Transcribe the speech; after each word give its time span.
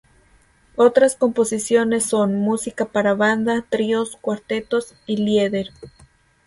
Otras 0.77 1.15
composiciones 1.15 2.05
son: 2.05 2.33
música 2.39 2.85
para 2.85 3.13
banda, 3.13 3.63
tríos, 3.69 4.17
cuartetos 4.19 4.95
y 5.05 5.17
lieder. 5.17 5.69